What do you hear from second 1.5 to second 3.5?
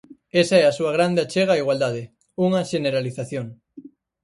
á igualdade, unha xeneralización.